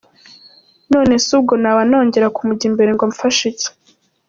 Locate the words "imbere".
2.69-2.89